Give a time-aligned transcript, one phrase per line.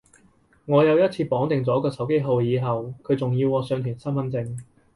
[0.65, 4.57] 我有一次綁定咗個手機號以後，佢仲要我上傳身份證